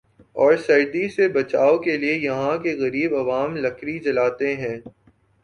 [0.35, 4.75] اور سردی سے بچائو کے لئے یہاں کے غریب عوام لکڑی جلاتے ہیں۔